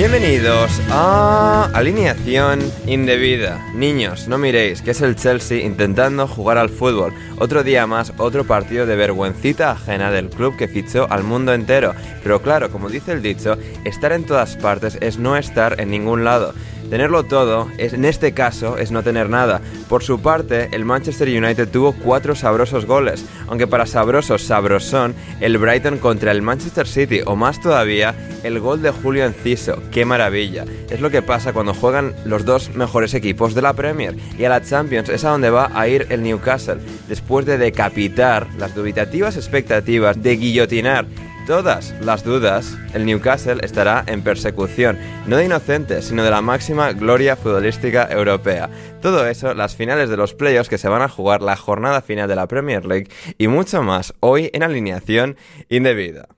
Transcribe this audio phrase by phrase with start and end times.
[0.00, 3.62] Bienvenidos a Alineación Indebida.
[3.74, 7.12] Niños, no miréis, que es el Chelsea intentando jugar al fútbol.
[7.38, 11.94] Otro día más, otro partido de vergüencita ajena del club que fichó al mundo entero.
[12.22, 16.24] Pero claro, como dice el dicho, estar en todas partes es no estar en ningún
[16.24, 16.54] lado.
[16.90, 19.60] Tenerlo todo, es, en este caso, es no tener nada.
[19.88, 25.56] Por su parte, el Manchester United tuvo cuatro sabrosos goles, aunque para sabrosos, sabrosón, el
[25.56, 29.80] Brighton contra el Manchester City, o más todavía, el gol de Julio Enciso.
[29.92, 30.64] ¡Qué maravilla!
[30.90, 34.48] Es lo que pasa cuando juegan los dos mejores equipos de la Premier, y a
[34.48, 39.36] la Champions es a donde va a ir el Newcastle, después de decapitar las dubitativas
[39.36, 41.06] expectativas, de guillotinar
[41.50, 44.96] todas las dudas, el Newcastle estará en persecución,
[45.26, 48.70] no de inocentes, sino de la máxima gloria futbolística europea.
[49.02, 52.28] Todo eso, las finales de los playoffs que se van a jugar, la jornada final
[52.28, 55.36] de la Premier League y mucho más hoy en alineación
[55.68, 56.28] indebida.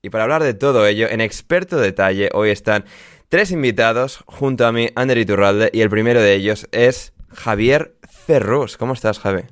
[0.00, 2.86] Y para hablar de todo ello, en experto detalle, hoy están
[3.28, 8.78] tres invitados junto a mí, Ander Iturralde, y el primero de ellos es Javier Cerrus.
[8.78, 9.42] ¿Cómo estás, Javi?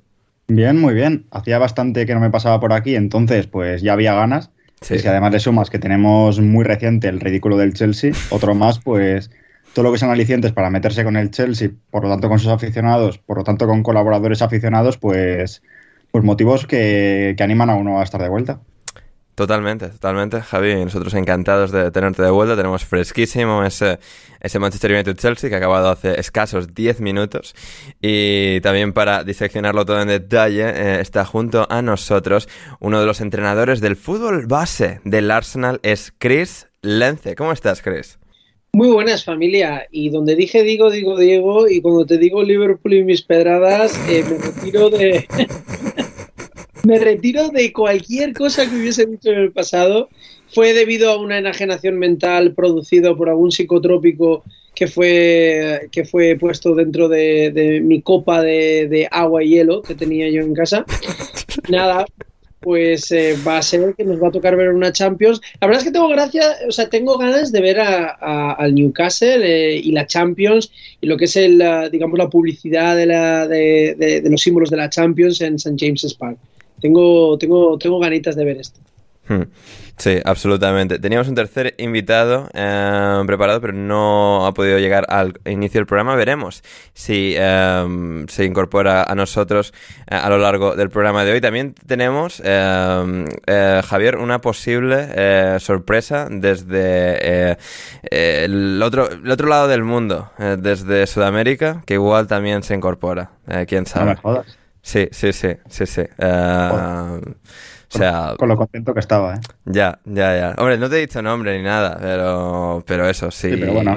[0.49, 1.27] Bien, muy bien.
[1.31, 4.51] Hacía bastante que no me pasaba por aquí, entonces pues ya había ganas.
[4.81, 4.97] Sí.
[5.03, 9.31] Y además le sumas que tenemos muy reciente el ridículo del Chelsea, otro más, pues
[9.73, 12.49] todo lo que son alicientes para meterse con el Chelsea, por lo tanto con sus
[12.49, 15.63] aficionados, por lo tanto con colaboradores aficionados, pues,
[16.11, 18.61] pues motivos que, que animan a uno a estar de vuelta.
[19.41, 20.75] Totalmente, totalmente, Javi.
[20.85, 22.57] Nosotros encantados de tenerte de vuelta.
[22.57, 23.99] Tenemos fresquísimo ese,
[24.59, 27.55] Manchester United-Chelsea que ha acabado hace escasos 10 minutos.
[28.03, 33.23] Y también para diseccionarlo todo en detalle, eh, está junto a nosotros uno de los
[33.23, 37.35] entrenadores del fútbol base del Arsenal, es Chris Lence.
[37.35, 38.19] ¿Cómo estás, Chris?
[38.73, 43.05] Muy buenas familia, y donde dije digo, digo Diego, y cuando te digo Liverpool y
[43.05, 45.27] mis pedradas, eh, me retiro de...
[46.85, 50.09] me retiro de cualquier cosa que hubiese dicho en el pasado.
[50.53, 54.43] Fue debido a una enajenación mental producido por algún psicotrópico
[54.75, 60.29] que fue, que fue puesto dentro de, mi copa de, agua y hielo que tenía
[60.29, 60.85] yo en casa.
[61.69, 62.05] Nada,
[62.61, 65.41] pues eh, va a ser que nos va a tocar ver una Champions.
[65.61, 69.41] La verdad es que tengo gracia, o sea, tengo ganas de ver a, al Newcastle
[69.45, 71.63] eh, y la Champions y lo que es el,
[71.93, 75.77] digamos, la publicidad de, la, de- de los símbolos de la Champions en St.
[75.79, 76.39] James's Park.
[76.81, 78.81] Tengo, tengo, tengo ganitas de ver esto.
[79.29, 79.43] Hmm.
[79.97, 80.99] Sí, absolutamente.
[80.99, 86.17] Teníamos un tercer invitado eh, preparado, pero no ha podido llegar al inicio del programa.
[86.17, 86.63] Veremos
[86.95, 89.75] si eh, se incorpora a nosotros
[90.11, 91.41] eh, a lo largo del programa de hoy.
[91.43, 97.59] También tenemos, eh, eh, Javier, una posible eh, sorpresa desde
[98.11, 103.33] el, otro, el otro lado del mundo, eh, desde Sudamérica, que igual también se incorpora.
[103.47, 104.11] Eh, ¿Quién No sabe?
[104.13, 104.57] me jodas.
[104.83, 106.03] Sí, sí, sí, sí, sí.
[106.19, 107.21] Eh,
[107.93, 109.41] o sea, Con lo contento que estaba, ¿eh?
[109.65, 110.55] ya, ya, ya.
[110.59, 113.51] Hombre, no te he dicho nombre ni nada, pero, pero eso sí.
[113.51, 113.97] Sí, pero bueno.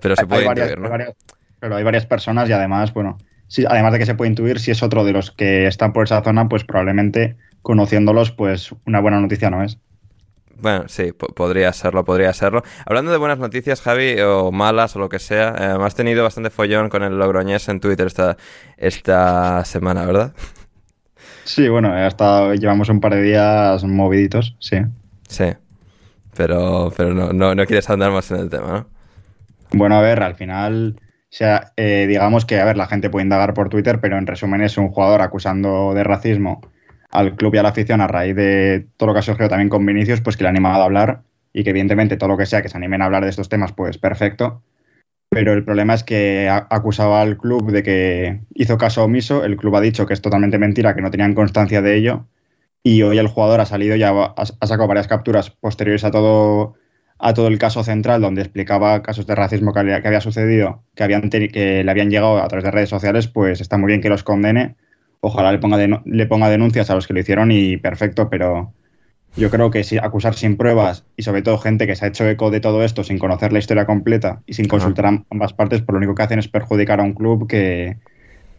[0.00, 0.90] Pero se Hay- puede hay varias- intuir, ¿no?
[0.90, 1.14] varias-
[1.60, 3.18] Pero hay varias personas y además, bueno,
[3.48, 6.04] sí, además de que se puede intuir si es otro de los que están por
[6.04, 9.78] esa zona, pues probablemente conociéndolos, pues una buena noticia no es.
[10.58, 12.62] Bueno, sí, podría serlo, podría serlo.
[12.86, 16.50] Hablando de buenas noticias, Javi, o malas, o lo que sea, eh, has tenido bastante
[16.50, 18.36] follón con el Logroñés en Twitter esta,
[18.78, 20.32] esta semana, ¿verdad?
[21.44, 24.78] Sí, bueno, hasta llevamos un par de días moviditos, sí.
[25.28, 25.52] Sí,
[26.36, 28.86] pero, pero no, no, no quieres andar más en el tema, ¿no?
[29.72, 33.24] Bueno, a ver, al final, o sea, eh, digamos que, a ver, la gente puede
[33.24, 36.62] indagar por Twitter, pero en resumen es un jugador acusando de racismo
[37.16, 39.68] al club y a la afición a raíz de todo lo que ha surgido también
[39.68, 41.22] con Vinicius, pues que le ha animado a hablar
[41.52, 43.72] y que evidentemente todo lo que sea que se animen a hablar de estos temas,
[43.72, 44.62] pues perfecto.
[45.30, 49.76] Pero el problema es que acusaba al club de que hizo caso omiso, el club
[49.76, 52.26] ha dicho que es totalmente mentira, que no tenían constancia de ello,
[52.82, 56.74] y hoy el jugador ha salido ha, ha sacado varias capturas posteriores a todo
[57.18, 60.82] a todo el caso central donde explicaba casos de racismo que había, que había sucedido,
[60.94, 64.02] que, habían que le habían llegado a través de redes sociales, pues está muy bien
[64.02, 64.76] que los condene
[65.26, 68.72] ojalá le ponga, le ponga denuncias a los que lo hicieron y perfecto, pero
[69.36, 72.28] yo creo que si acusar sin pruebas y sobre todo gente que se ha hecho
[72.28, 75.82] eco de todo esto sin conocer la historia completa y sin consultar a ambas partes,
[75.82, 77.98] pues lo único que hacen es perjudicar a un club que,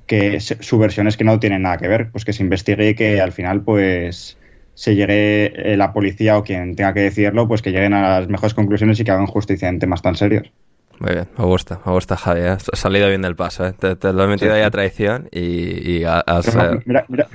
[0.05, 2.95] que su versión es que no tiene nada que ver, pues que se investigue y
[2.95, 4.37] que al final pues
[4.75, 8.29] se llegue eh, la policía o quien tenga que decirlo, pues que lleguen a las
[8.29, 10.51] mejores conclusiones y que hagan justicia en temas tan serios.
[10.99, 12.49] Muy bien, me gusta, me gusta Javi, ¿eh?
[12.49, 13.73] has salido bien del paso, ¿eh?
[13.73, 16.55] te, lo he metido ahí a traición y, has...
[16.55, 17.27] Eh, mira, mira,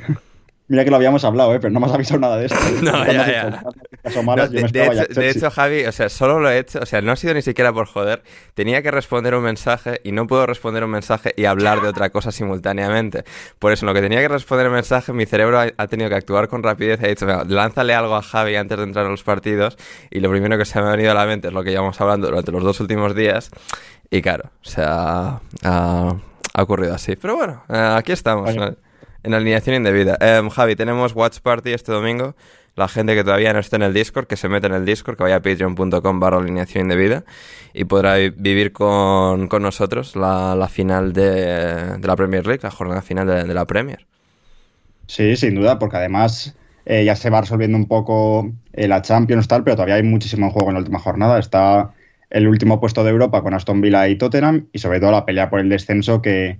[0.72, 1.60] Mira que lo habíamos hablado, ¿eh?
[1.60, 2.56] pero no me has avisado nada de esto.
[2.82, 4.48] no, ya, ya.
[4.48, 7.42] de, hecho, Javi, o sea, solo lo he hecho, o sea, no ha sido ni
[7.42, 8.22] siquiera por joder.
[8.54, 12.08] Tenía que responder un mensaje y no puedo responder un mensaje y hablar de otra
[12.08, 13.24] cosa simultáneamente.
[13.58, 16.48] Por eso, lo que tenía que responder el mensaje, mi cerebro ha, tenido que actuar
[16.48, 19.76] con rapidez ha dicho, lánzale algo a Javi antes de entrar a los partidos.
[20.10, 22.00] Y lo primero que se me ha venido a la mente es lo que llevamos
[22.00, 23.50] hablando durante los dos últimos días.
[24.08, 26.14] Y claro, o sea, ha,
[26.56, 27.14] ocurrido así.
[27.16, 28.56] Pero bueno, eh, aquí estamos.
[29.22, 30.16] En alineación indebida.
[30.20, 32.34] Em, Javi, tenemos Watch Party este domingo.
[32.74, 35.16] La gente que todavía no esté en el Discord, que se mete en el Discord,
[35.16, 37.22] que vaya a patreon.com barra alineación indebida
[37.74, 43.54] y podrá vivir con, nosotros la, final de, la Premier League, la jornada final de,
[43.54, 44.06] la Premier.
[45.06, 49.48] Sí, sin duda, porque además eh, ya se va resolviendo un poco eh, la Champions
[49.48, 51.38] tal, pero todavía hay muchísimo juego en la última jornada.
[51.38, 51.92] Está
[52.30, 55.50] el último puesto de Europa con Aston Villa y Tottenham y sobre todo la pelea
[55.50, 56.58] por el descenso que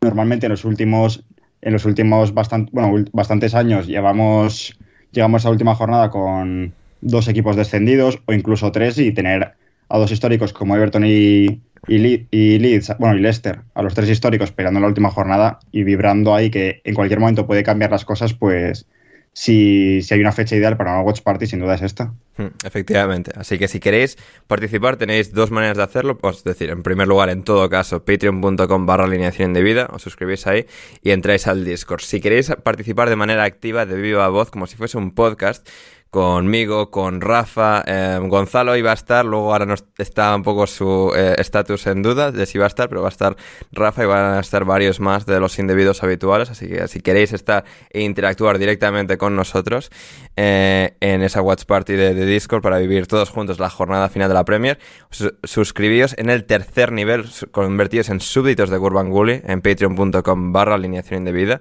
[0.00, 1.24] normalmente en los últimos
[1.62, 2.32] en los últimos
[2.72, 4.78] bueno, bastantes años llevamos,
[5.12, 9.54] llegamos a la última jornada con dos equipos descendidos o incluso tres y tener
[9.88, 14.52] a dos históricos como Everton y, y, Leeds, bueno, y Leicester, a los tres históricos
[14.52, 18.32] peleando la última jornada y vibrando ahí que en cualquier momento puede cambiar las cosas,
[18.34, 18.86] pues
[19.32, 22.12] si, si hay una fecha ideal para una Watch Party, sin duda es esta.
[22.36, 23.32] Hmm, efectivamente.
[23.36, 26.18] Así que si queréis participar, tenéis dos maneras de hacerlo.
[26.18, 30.46] Pues, es decir, en primer lugar, en todo caso, patreon.com barra alineación indebida, os suscribís
[30.46, 30.66] ahí
[31.02, 32.00] y entráis al Discord.
[32.00, 35.66] Si queréis participar de manera activa, de viva voz, como si fuese un podcast,
[36.10, 37.82] conmigo, con Rafa.
[37.86, 42.02] Eh, Gonzalo iba a estar, luego ahora no está un poco su eh, estatus en
[42.02, 43.36] duda de si va a estar, pero va a estar
[43.72, 46.50] Rafa y van a estar varios más de los indebidos habituales.
[46.50, 49.90] Así que si queréis estar e interactuar directamente con nosotros
[50.36, 54.34] eh, en esa Watch Party de, Discord para vivir todos juntos la jornada final de
[54.34, 54.78] la Premier,
[55.44, 61.60] suscribíos en el tercer nivel, convertidos en súbditos de Gurban en patreon.com barra alineación indebida.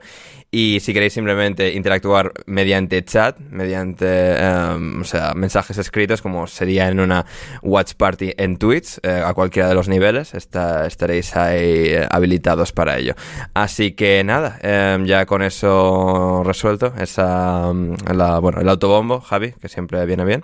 [0.51, 6.88] Y si queréis simplemente interactuar mediante chat, mediante Em, o sea, mensajes escritos como sería
[6.89, 7.25] en una
[7.62, 12.98] watch party en Twitch, eh, a cualquiera de los niveles, estaréis ahí eh, habilitados para
[12.98, 13.13] ello.
[13.53, 17.96] Así que nada, em, ya con eso resuelto, esa, em,
[18.41, 20.44] bueno, el autobombo, Javi, que siempre viene bien.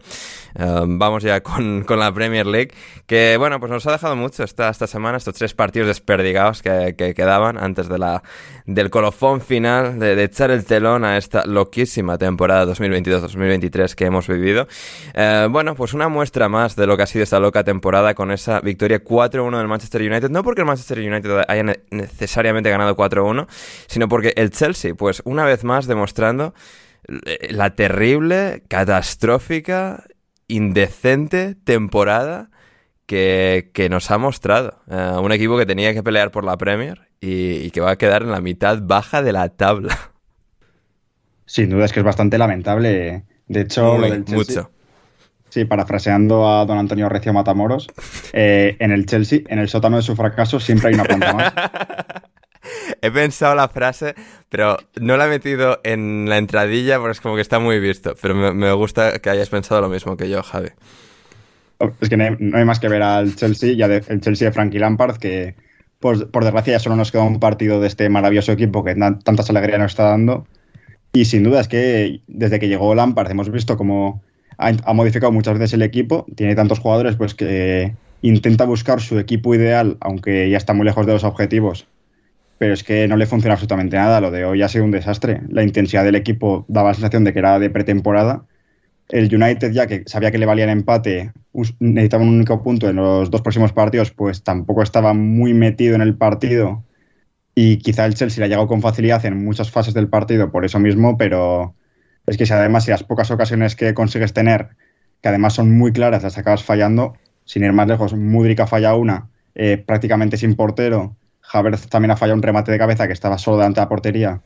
[0.57, 2.71] vamos ya con, con, la Premier League,
[3.07, 6.95] que bueno, pues nos ha dejado mucho esta, esta semana, estos tres partidos desperdigados que,
[6.97, 8.23] que quedaban antes de la,
[8.65, 14.67] del colofón final, de, echar el telón a esta loquísima temporada 2022-2023 que hemos vivido.
[15.13, 18.31] Eh, bueno, pues una muestra más de lo que ha sido esta loca temporada con
[18.31, 20.29] esa victoria 4-1 del Manchester United.
[20.29, 23.47] No porque el Manchester United haya necesariamente ganado 4-1,
[23.87, 26.53] sino porque el Chelsea, pues una vez más demostrando
[27.49, 30.03] la terrible, catastrófica,
[30.47, 32.49] indecente temporada
[33.05, 34.81] que, nos ha mostrado.
[34.89, 38.23] Eh, un equipo que tenía que pelear por la Premier y, que va a quedar
[38.23, 39.97] en la mitad baja de la tabla.
[41.45, 43.97] Sin duda es que es bastante lamentable de hecho,
[44.27, 44.71] mucho.
[45.49, 47.87] Sí, parafraseando a don Antonio Recio Matamoros,
[48.33, 51.53] eh, en el Chelsea, en el sótano de su fracaso, siempre hay una planta más.
[53.01, 54.15] He pensado la frase,
[54.49, 58.15] pero no la he metido en la entradilla porque es como que está muy visto.
[58.19, 60.69] Pero me, gusta que hayas pensado lo mismo que yo, Javi.
[61.99, 65.17] Es que no hay, más que ver al Chelsea, ya el Chelsea de Frankie Lampard,
[65.17, 65.55] que
[65.99, 69.91] por, desgracia solo nos queda un partido de este maravilloso equipo que tantas alegrías nos
[69.91, 70.47] está dando.
[71.13, 74.21] Y sin duda es que desde que llegó Lampard hemos visto cómo
[74.57, 76.25] ha, modificado muchas veces el equipo.
[76.35, 81.05] Tiene tantos jugadores pues que intenta buscar su equipo ideal, aunque ya está muy lejos
[81.05, 81.87] de los objetivos.
[82.57, 84.21] Pero es que no le funciona absolutamente nada.
[84.21, 85.41] Lo de hoy ha sido un desastre.
[85.49, 88.45] La intensidad del equipo daba la sensación de que era de pretemporada.
[89.09, 91.31] El United, ya que sabía que le valía el empate,
[91.79, 96.01] necesitaba un único punto en los dos próximos partidos, pues tampoco estaba muy metido en
[96.01, 96.83] el partido.
[97.53, 100.65] Y quizá el Chelsea le ha llegado con facilidad en muchas fases del partido por
[100.65, 101.75] eso mismo, pero
[102.25, 104.69] es que si además si las pocas ocasiones que consigues tener,
[105.21, 108.97] que además son muy claras, las acabas fallando, sin ir más lejos, Mudrik ha fallado
[108.97, 111.15] una, eh, prácticamente sin portero,
[111.51, 114.41] Havertz también ha fallado un remate de cabeza que estaba solo delante de la portería,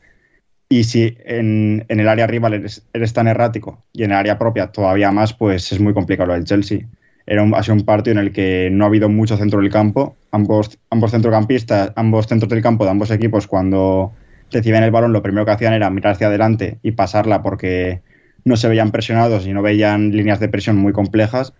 [0.72, 5.10] y si en, el área rival eres, tan errático y en el área propia todavía
[5.10, 6.86] más, pues es muy complicado lo del Chelsea.
[7.26, 9.70] Era un, ha sido un partido en el que no ha habido mucho centro del
[9.70, 10.16] campo.
[10.30, 14.12] Ambos, ambos centrocampistas, ambos centros del campo de ambos equipos, cuando
[14.52, 18.00] recibían el balón, lo primero que hacían era mirar hacia adelante y pasarla porque
[18.44, 21.52] no se veían presionados y no veían líneas de presión muy complejas.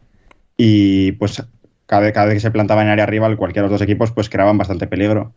[0.57, 1.43] Y pues
[1.87, 4.57] cada, vez que se plantaba en área rival, cualquiera de los dos equipos pues creaban
[4.57, 5.35] bastante peligro.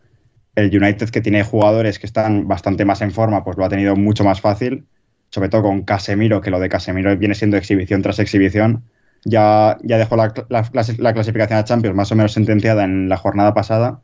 [0.54, 3.96] El United, que tiene jugadores que están bastante más en forma, pues lo ha tenido
[3.96, 4.86] mucho más fácil,
[5.30, 8.84] sobre todo con Casemiro, que lo de Casemiro viene siendo exhibición tras exhibición.
[9.24, 10.68] Ya, ya dejó la, la,
[10.98, 14.00] la clasificación a Champions más o menos sentenciada en la jornada pasada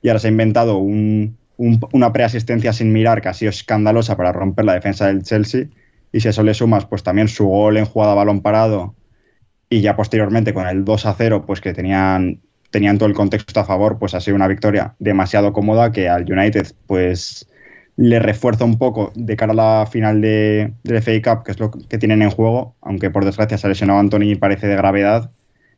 [0.00, 4.32] y ahora se ha inventado un, una preasistencia sin mirar que ha sido escandalosa para
[4.32, 5.66] romper la defensa del Chelsea.
[6.12, 8.94] Y si eso le sumas, pues también su gol en jugada balón parado
[9.68, 12.40] y ya posteriormente con el 2 a 0, pues que tenían,
[12.70, 16.30] tenían todo el contexto a favor, pues ha sido una victoria demasiado cómoda que al
[16.30, 17.46] United, pues
[17.96, 21.60] le refuerza un poco de cara a la final de, del FA Cup, que es
[21.60, 24.76] lo que tienen en juego, aunque por desgracia se ha lesionado Anthony y parece de
[24.76, 25.30] gravedad.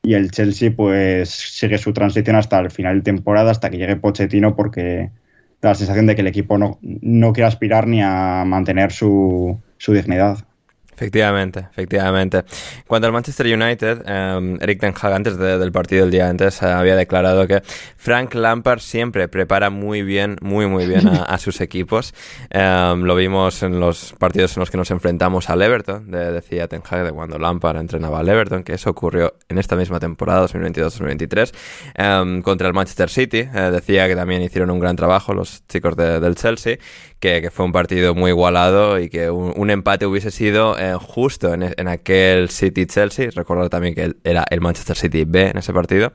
[0.05, 3.97] Y el Chelsea, pues sigue su transición hasta el final de temporada, hasta que llegue
[3.97, 5.11] Pochettino, porque
[5.63, 9.93] la sensación de que el equipo no, no quiere aspirar ni a mantener su, su
[9.93, 10.39] dignidad.
[10.95, 12.45] Efectivamente, efectivamente.
[12.87, 16.67] Cuando al Manchester United, em, Eric Ten Hag antes del partido del día antes eh,
[16.67, 17.63] había declarado que
[17.97, 22.15] Frank Lampard siempre prepara muy bien, muy muy bien a, sus equipos.
[22.51, 26.83] Em, lo vimos en los partidos en los que nos enfrentamos al Everton, decía Ten
[26.89, 31.53] Hag de cuando Lampard entrenaba al Everton, que eso ocurrió en esta misma temporada, 2022-2023,
[31.95, 33.49] em, contra el Manchester City.
[33.53, 36.79] Eh, decía que también hicieron un gran trabajo los chicos del Chelsea
[37.23, 42.49] que, fue un partido muy igualado y que un, empate hubiese sido justo en, aquel
[42.49, 43.31] City-Chelsea.
[43.35, 46.13] Recuerdo también que era el Manchester City B en ese partido.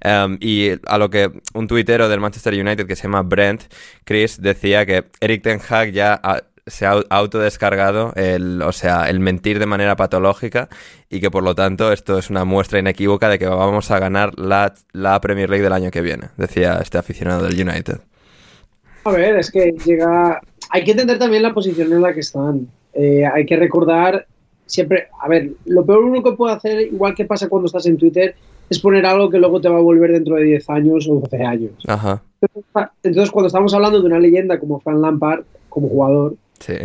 [0.00, 3.62] Em, y a lo que un tuitero del Manchester United que se llama Brent,
[4.04, 6.20] Chris, decía que Eric Ten Hag ya
[6.66, 10.68] se ha autodescargado el, o sea, el mentir de manera patológica
[11.08, 14.38] y que por lo tanto esto es una muestra inequívoca de que vamos a ganar
[14.38, 18.00] la, la Premier League del año que viene, decía este aficionado del United.
[19.04, 22.68] A ver, es que llega, hay que entender también la posición en la que están.
[22.94, 24.26] Eh, hay que recordar
[24.66, 27.96] siempre, a ver, lo peor uno que puede hacer, igual que pasa cuando estás en
[27.96, 28.34] Twitter,
[28.68, 31.42] es poner algo que luego te va a volver dentro de 10 años o 12
[31.42, 31.72] años.
[33.02, 36.36] Entonces, cuando estamos hablando de una leyenda como Frank Lampard, como jugador,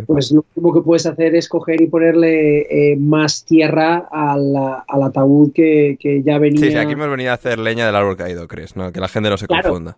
[0.07, 4.55] pues lo único que puedes hacer es coger y ponerle eh, más tierra al,
[5.03, 6.71] ataúd que, ya venía.
[6.71, 8.75] Sí, aquí hemos venido a hacer leña del árbol caído, ¿crees?
[8.75, 8.91] ¿no?
[8.91, 9.97] Que la gente no se confunda.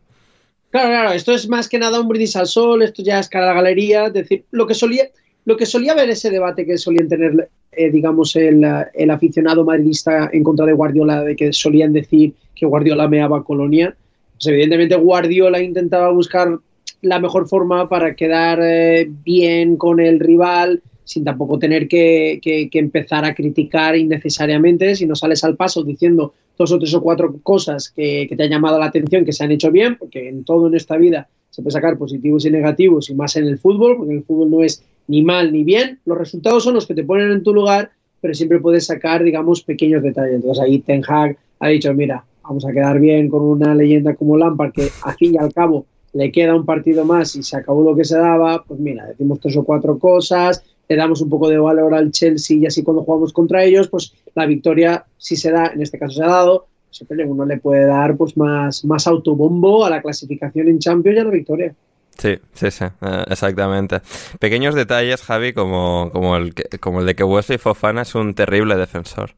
[0.71, 3.45] Claro, claro, esto es más que nada un brindis al sol, esto ya es cara
[3.45, 5.05] a la galería, es decir, lo que solía,
[5.48, 8.66] lo que solía ver ese debate que solían tener, eh, digamos, el,
[9.10, 13.96] aficionado madridista en contra de Guardiola, de que solían decir que Guardiola meaba Colonia,
[14.34, 16.60] pues evidentemente Guardiola intentaba buscar
[17.01, 22.70] la mejor forma para quedar eh, bien con el rival, sin tampoco tener que, que,
[22.70, 27.01] que, empezar a criticar innecesariamente, si no sales al paso diciendo dos o tres o
[27.01, 30.44] cuatro cosas que, te han llamado la atención, que se han hecho bien, porque en
[30.44, 33.96] todo en esta vida se puede sacar positivos y negativos, y más en el fútbol,
[33.96, 37.03] porque el fútbol no es ni mal ni bien, los resultados son los que te
[37.03, 40.35] ponen en tu lugar, pero siempre puedes sacar, digamos, pequeños detalles.
[40.35, 44.37] Entonces ahí Ten Hag ha dicho, mira, vamos a quedar bien con una leyenda como
[44.37, 47.83] Lampard, que al fin y al cabo le queda un partido más y se acabó
[47.83, 51.49] lo que se daba, pues mira, decimos tres o cuatro cosas, le damos un poco
[51.49, 55.51] de valor al Chelsea y así cuando jugamos contra ellos, pues la victoria si se
[55.51, 59.05] da, en este caso se ha dado, siempre uno le puede dar pues más, más
[59.07, 61.75] autobombo a la clasificación en Champions y a la victoria.
[62.17, 64.01] Sí, sí, sí, eh, exactamente.
[64.39, 68.75] Pequeños detalles, Javi, como, como, el, como el de que Wesley Fofana es un terrible
[68.75, 69.36] defensor.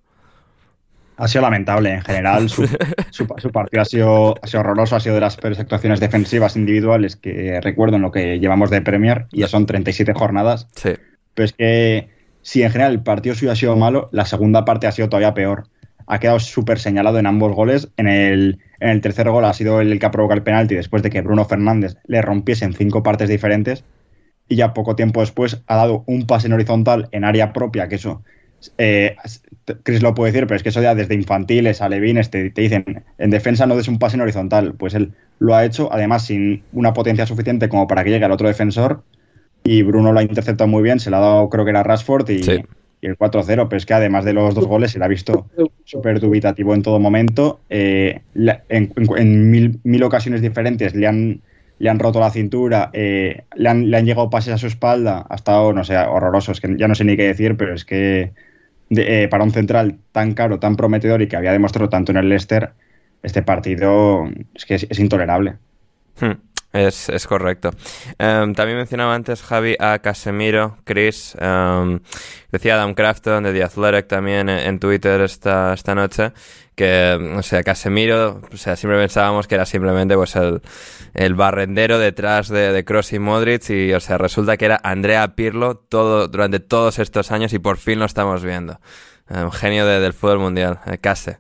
[1.18, 2.50] Ha sido lamentable en general.
[2.50, 2.66] Su,
[3.12, 7.18] su, partido ha sido, ha sido, horroroso, ha sido de las peores actuaciones defensivas individuales
[7.18, 10.70] que recuerdo en lo que llevamos de Premier, y ya son 37 jornadas.
[10.76, 10.92] Sí.
[11.34, 12.10] Pero es que
[12.42, 15.34] si en general el partido suyo ha sido malo, la segunda parte ha sido todavía
[15.34, 15.68] peor.
[16.08, 17.90] Ha quedado súper señalado en ambos goles.
[17.98, 21.04] En el, en el tercer gol ha sido el que ha provocado el penalti después
[21.04, 23.84] de que Bruno Fernández le rompiese en cinco partes diferentes.
[24.48, 27.96] Y ya poco tiempo después ha dado un pase en horizontal en área propia, que
[27.96, 28.24] eso,
[28.80, 29.16] eh,
[29.84, 33.04] Chris lo puede decir, pero es que eso ya desde infantiles, alevines, te, te dicen,
[33.18, 36.64] en defensa no des un pase en horizontal, pues él lo ha hecho, además sin
[36.74, 39.04] una potencia suficiente como para que llegue al otro defensor,
[39.64, 42.30] y Bruno lo ha interceptado muy bien, se lo ha dado creo que era Rashford
[42.30, 42.64] y, Sí.
[43.02, 45.48] Y el 4-0, pero es que además de los dos goles se le ha visto
[45.86, 47.62] súper dubitativo en todo momento.
[47.70, 51.42] Eh, en en- en mil, mil ocasiones diferentes le han,
[51.80, 55.26] le han roto la cintura, eh, le, han, le han llegado pases a su espalda,
[55.30, 57.86] ha estado, no sé, horroroso, es que ya no sé ni qué decir, pero es
[57.86, 58.34] que
[58.90, 62.18] de- eh, para un central tan caro, tan prometedor y que había demostrado tanto en
[62.18, 62.72] el Leicester,
[63.24, 65.56] este partido es que es, es intolerable.
[66.20, 66.34] Hmm,
[66.72, 67.72] Es, es correcto.
[68.20, 72.00] Em, también mencionaba antes Javi a Casemiro, Chris, em,
[72.52, 76.32] decía Adam Crafton de The Athletic también en, Twitter esta, esta noche,
[76.76, 80.62] que, o sea, Casemiro, o sea, siempre pensábamos que era simplemente pues el,
[81.16, 85.36] el barrendero detrás de, de Kroos y Modric y, o sea, resulta que era Andrea
[85.36, 88.80] Pirlo todo, durante todos estos años y por fin lo estamos viendo.
[89.28, 91.40] Un genio de- del fútbol mundial, eh, Case.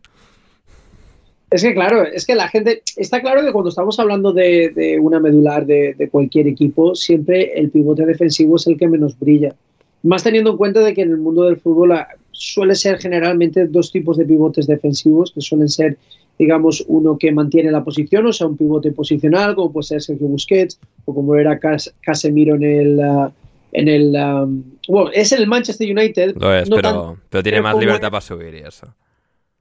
[1.51, 5.00] Es que claro, es que la gente, está claro que cuando estamos hablando de, de
[5.00, 9.56] una medular de, de cualquier equipo, siempre el pivote defensivo es el que menos brilla.
[10.03, 13.65] Más teniendo en cuenta de que en el mundo del fútbol ah, suele ser generalmente
[13.68, 15.98] dos tipos de pivotes defensivos, que suelen ser,
[16.38, 20.27] digamos, uno que mantiene la posición, o sea, un pivote posicional, como puede ser Sergio
[20.27, 23.00] Busquets, o como era Cas- Casemiro en el...
[23.01, 23.32] ah,
[23.72, 24.48] en el ah,
[24.88, 26.36] bueno, es el Manchester United.
[26.38, 28.88] Lo es, no pero, tan- pero tiene pero más libertad para subir y eso.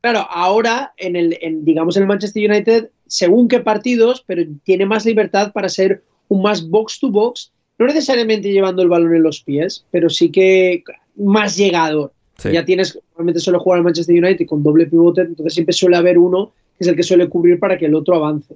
[0.01, 4.87] Claro, ahora en el, en, digamos en el Manchester United, según qué partidos, pero tiene
[4.87, 9.23] más libertad para ser un más box to box, no necesariamente llevando el balón en
[9.23, 10.85] los pies, pero sí que
[11.17, 12.13] más llegador.
[12.37, 12.53] Sí.
[12.53, 16.19] Ya tienes, normalmente suele jugar al Manchester United con doble pivote, entonces siempre suele haber
[16.19, 18.55] uno que es el que suele cubrir para que el otro avance.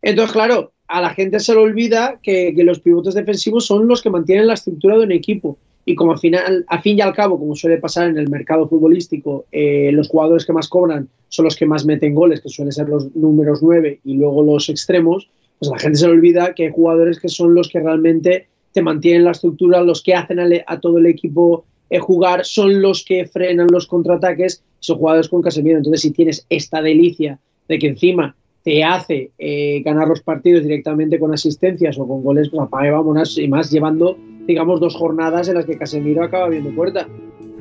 [0.00, 4.00] Entonces, claro, a la gente se le olvida que, que los pivotes defensivos son los
[4.00, 5.58] que mantienen la estructura de un equipo.
[5.86, 8.66] Y como al final, a fin y al cabo, como suele pasar en el mercado
[8.68, 12.72] futbolístico, eh, los jugadores que más cobran son los que más meten goles, que suelen
[12.72, 16.54] ser los números 9 y luego los extremos, pues a la gente se le olvida
[16.54, 20.40] que hay jugadores que son los que realmente te mantienen la estructura, los que hacen
[20.40, 25.28] al- a, todo el equipo eh, jugar, son los que frenan los contraataques, son jugadores
[25.28, 25.76] con Casemiro.
[25.78, 31.18] Entonces, si tienes esta delicia de que encima te hace eh, ganar los partidos directamente
[31.18, 35.54] con asistencias o con goles, pues apague vámonos, y más llevando, digamos, dos jornadas en
[35.54, 37.06] las que Casemiro acaba viendo puerta.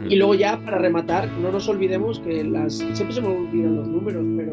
[0.10, 2.76] Y luego ya, para rematar, no nos olvidemos que las...
[2.76, 4.52] Siempre se me olvidan los números, pero...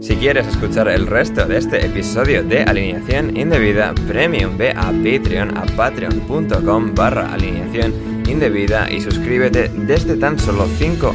[0.00, 5.56] Si quieres escuchar el resto de este episodio de Alineación Indebida Premium, ve a Patreon
[5.56, 7.92] a patreon.com barra alineación
[8.28, 11.14] indebida y suscríbete desde tan solo 5